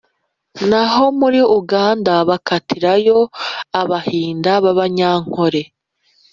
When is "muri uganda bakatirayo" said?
1.19-3.19